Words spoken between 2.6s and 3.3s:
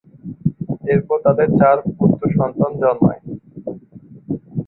জন্মায়।